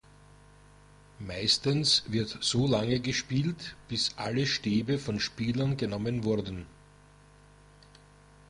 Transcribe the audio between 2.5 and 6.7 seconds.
lange gespielt, bis alle Stäbe von Spielern genommen wurden.